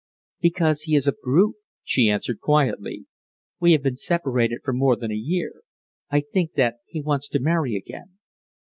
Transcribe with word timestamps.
"Because 0.39 0.81
he 0.81 0.95
is 0.95 1.07
a 1.07 1.13
brute," 1.13 1.57
she 1.83 2.09
answered 2.09 2.39
quietly. 2.39 3.05
"We 3.59 3.73
have 3.73 3.83
been 3.83 3.97
separated 3.97 4.61
for 4.63 4.73
more 4.73 4.95
than 4.95 5.11
a 5.11 5.15
year. 5.15 5.61
I 6.09 6.21
think 6.21 6.53
that 6.53 6.77
he 6.87 6.99
wants 7.03 7.29
to 7.29 7.39
marry 7.39 7.75
again." 7.75 8.17